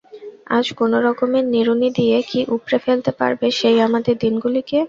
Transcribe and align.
আজ 0.49 0.65
কোনো 0.79 0.97
রকমের 1.07 1.45
নিড়ুনি 1.53 1.89
দিয়ে 1.97 2.17
কি 2.29 2.39
উপড়ে 2.55 2.77
ফেলতে 2.85 3.11
পারবে 3.19 3.47
সেই 3.59 3.77
আমাদের 3.87 4.15
দিনগুলিকে। 4.23 4.77